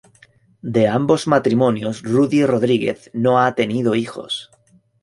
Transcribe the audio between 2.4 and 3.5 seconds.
Rodríguez no